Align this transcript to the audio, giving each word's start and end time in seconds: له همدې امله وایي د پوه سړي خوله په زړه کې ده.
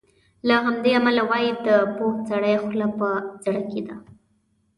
له 0.47 0.55
همدې 0.65 0.91
امله 0.99 1.23
وایي 1.29 1.51
د 1.67 1.69
پوه 1.95 2.15
سړي 2.29 2.55
خوله 2.63 2.87
په 2.99 3.07
زړه 3.45 3.61
کې 3.71 3.81
ده. 3.87 3.95